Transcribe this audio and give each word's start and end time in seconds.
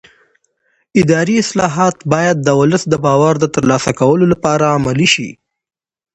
اداري 1.01 1.35
اصلاحات 1.43 1.95
باید 2.13 2.37
د 2.43 2.49
ولس 2.59 2.83
د 2.89 2.93
باور 3.05 3.33
د 3.39 3.45
ترلاسه 3.55 3.91
کولو 3.99 4.25
لپاره 4.33 4.65
عملي 4.77 5.07
شي 5.13 5.29